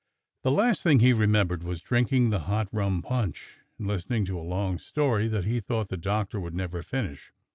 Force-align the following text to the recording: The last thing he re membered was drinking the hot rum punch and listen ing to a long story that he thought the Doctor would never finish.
The 0.41 0.49
last 0.49 0.81
thing 0.81 0.97
he 0.97 1.13
re 1.13 1.27
membered 1.27 1.61
was 1.61 1.79
drinking 1.83 2.31
the 2.31 2.39
hot 2.49 2.67
rum 2.71 3.03
punch 3.03 3.59
and 3.77 3.85
listen 3.87 4.13
ing 4.13 4.25
to 4.25 4.39
a 4.39 4.41
long 4.41 4.79
story 4.79 5.27
that 5.27 5.45
he 5.45 5.59
thought 5.59 5.89
the 5.89 5.95
Doctor 5.95 6.39
would 6.39 6.55
never 6.55 6.81
finish. 6.81 7.31